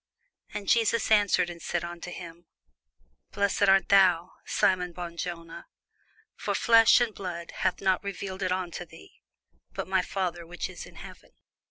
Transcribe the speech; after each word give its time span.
And 0.51 0.67
Jesus 0.67 1.11
answered 1.11 1.47
and 1.47 1.61
said 1.61 1.83
unto 1.83 2.09
him, 2.09 2.47
Blessed 3.33 3.69
art 3.69 3.89
thou, 3.89 4.31
Simon 4.47 4.93
Bar 4.93 5.11
jona: 5.11 5.67
for 6.35 6.55
flesh 6.55 6.99
and 6.99 7.13
blood 7.13 7.51
hath 7.57 7.81
not 7.81 8.03
revealed 8.03 8.41
it 8.41 8.51
unto 8.51 8.83
thee, 8.83 9.21
but 9.73 9.87
my 9.87 10.01
Father 10.01 10.43
which 10.43 10.69
is 10.71 10.87
in 10.87 10.95
heaven. 10.95 11.33